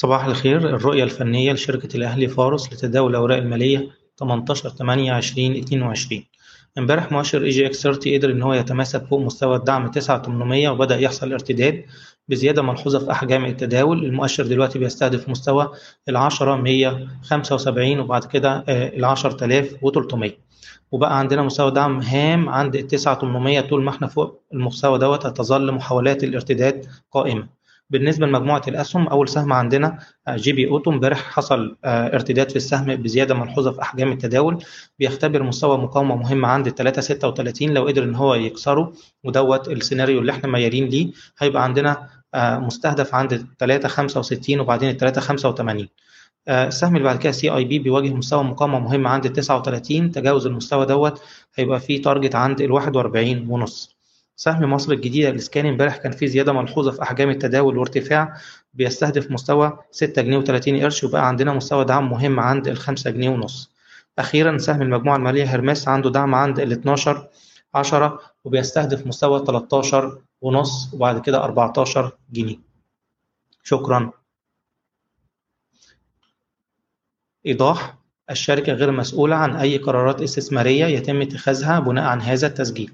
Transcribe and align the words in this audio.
صباح 0.00 0.24
الخير. 0.24 0.56
الرؤية 0.76 1.04
الفنية 1.04 1.52
لشركة 1.52 1.96
الأهلي 1.96 2.28
فارس 2.28 2.72
لتداول 2.72 3.10
الأوراق 3.10 3.38
المالية 3.38 3.88
18 4.20 4.68
8 4.68 5.12
20 5.12 5.56
22 5.56 6.22
امبارح 6.78 7.12
مؤشر 7.12 7.44
EGX 7.44 7.82
30 7.82 8.14
قدر 8.14 8.30
إن 8.30 8.42
هو 8.42 8.54
يتماسك 8.54 9.04
فوق 9.06 9.20
مستوى 9.20 9.56
الدعم 9.56 9.90
9800 9.90 10.68
وبدأ 10.68 10.96
يحصل 10.98 11.32
ارتداد 11.32 11.84
بزيادة 12.28 12.62
ملحوظة 12.62 12.98
في 12.98 13.10
أحجام 13.12 13.44
التداول. 13.44 14.04
المؤشر 14.04 14.46
دلوقتي 14.46 14.78
بيستهدف 14.78 15.28
مستوى 15.28 15.68
ال 16.08 16.16
10 16.16 16.56
175 16.56 18.00
وبعد 18.00 18.24
كده 18.24 18.64
ال 18.68 19.04
10300 19.04 20.32
وبقى 20.92 21.18
عندنا 21.18 21.42
مستوى 21.42 21.70
دعم 21.70 22.00
هام 22.00 22.48
عند 22.48 22.76
ال 22.76 22.86
9800 22.86 23.60
طول 23.60 23.82
ما 23.82 23.90
إحنا 23.90 24.06
فوق 24.06 24.42
المستوى 24.54 24.98
دوت 24.98 25.26
هتظل 25.26 25.72
محاولات 25.72 26.24
الارتداد 26.24 26.86
قائمة. 27.12 27.59
بالنسبة 27.90 28.26
لمجموعة 28.26 28.62
الأسهم 28.68 29.06
أول 29.08 29.28
سهم 29.28 29.52
عندنا 29.52 29.98
GB 30.30 30.68
Auto. 30.68 30.90
امبارح 30.90 31.18
حصل 31.18 31.76
ارتداد 31.84 32.50
في 32.50 32.56
السهم 32.56 32.96
بزيادة 32.96 33.34
ملحوظه 33.34 33.72
في 33.72 33.82
أحجام 33.82 34.12
التداول. 34.12 34.64
بيختبر 34.98 35.42
مستوى 35.42 35.78
مقاومة 35.78 36.16
مهم 36.16 36.44
عند 36.46 36.68
3.36 36.68 37.62
لو 37.62 37.86
قدر 37.86 38.02
إن 38.04 38.14
هو 38.14 38.34
يكسره 38.34 38.92
ودوت 39.24 39.68
السيناريو 39.68 40.20
اللي 40.20 40.32
إحنا 40.32 40.48
ميالين 40.48 40.84
ليه 40.88 41.12
هيبقى 41.38 41.64
عندنا 41.64 42.08
مستهدف 42.36 43.14
عند 43.14 43.46
3.65 43.64 44.50
وبعدين 44.50 44.96
3.85 44.98 45.86
السهم 46.48 46.96
اللي 46.96 47.04
بعد 47.04 47.18
كده 47.18 47.32
CIB 47.32 47.78
بيواجه 47.78 48.10
مستوى 48.14 48.44
مقاومة 48.44 48.78
مهم 48.78 49.06
عند 49.06 49.32
39 49.32 50.10
تجاوز 50.10 50.46
المستوى 50.46 50.86
دوت 50.86 51.22
هيبقى 51.54 51.80
فيه 51.80 52.02
target 52.02 52.34
عند 52.34 52.60
ال 52.60 52.72
41 52.72 53.46
ونص. 53.50 53.99
سهم 54.40 54.72
مصر 54.72 54.92
الجديدة 54.92 55.28
الإسكاني 55.28 55.68
امبارح 55.68 55.96
كان 55.96 56.12
فيه 56.12 56.26
زيادة 56.26 56.52
ملحوظة 56.52 56.90
في 56.90 57.02
أحجام 57.02 57.30
التداول 57.30 57.78
وارتفاع 57.78 58.36
بيستهدف 58.74 59.30
مستوى 59.30 59.78
6 59.90 60.22
جنيه 60.22 60.40
و30 60.40 60.82
قرش 60.82 61.04
وبقى 61.04 61.28
عندنا 61.28 61.52
مستوى 61.52 61.84
دعم 61.84 62.10
مهم 62.10 62.40
عند 62.40 62.68
ال 62.68 62.76
5 62.76 63.10
جنيه 63.10 63.30
ونص. 63.30 63.70
أخيرا 64.18 64.58
سهم 64.58 64.82
المجموعة 64.82 65.16
المالية 65.16 65.44
هرمس 65.44 65.88
عنده 65.88 66.10
دعم 66.10 66.34
عند 66.34 66.60
ال 66.60 66.72
12 66.72 67.28
10 67.74 68.20
وبيستهدف 68.44 69.06
مستوى 69.06 69.44
13 69.46 70.18
ونص 70.40 70.94
وبعد 70.94 71.20
كده 71.20 71.44
14 71.44 72.12
جنيه. 72.32 72.56
شكرا. 73.62 74.10
إيضاح 77.46 77.94
الشركة 78.30 78.72
غير 78.72 78.90
مسؤولة 78.90 79.36
عن 79.36 79.56
أي 79.56 79.78
قرارات 79.78 80.22
استثمارية 80.22 80.84
يتم 80.86 81.22
اتخاذها 81.22 81.80
بناء 81.80 82.04
عن 82.04 82.20
هذا 82.20 82.46
التسجيل. 82.46 82.92